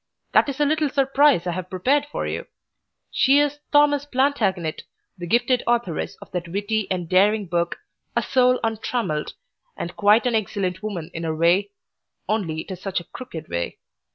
[0.31, 2.47] That is a little surprise I have prepared for you.
[3.11, 4.81] She is 'Thomas Plantagenet,'
[5.15, 7.77] the gifted authoress of that witty and daring book,
[8.15, 9.33] "A Soul Untrammelled,"
[9.77, 11.69] and quite an excellent woman in her way,
[12.27, 13.77] only it is such a crooked way.